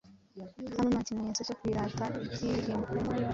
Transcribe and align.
Hano 0.75 0.87
nta 0.93 1.01
kimenyeto 1.07 1.41
cyo 1.47 1.55
kwirata 1.59 2.05
ibyihimo, 2.23 2.85